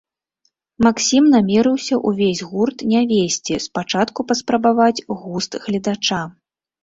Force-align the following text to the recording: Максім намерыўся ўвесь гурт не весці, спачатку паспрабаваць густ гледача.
Максім 0.85 1.23
намерыўся 1.33 1.95
ўвесь 2.11 2.41
гурт 2.53 2.77
не 2.93 3.01
весці, 3.13 3.59
спачатку 3.67 4.19
паспрабаваць 4.33 5.05
густ 5.21 5.51
гледача. 5.67 6.21